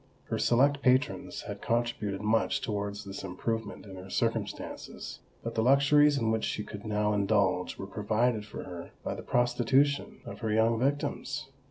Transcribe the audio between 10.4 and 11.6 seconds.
young victims.